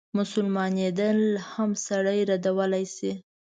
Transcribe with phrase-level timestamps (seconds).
[0.17, 1.19] مسلمانېدل
[1.51, 3.11] هم سړی ردولای شي.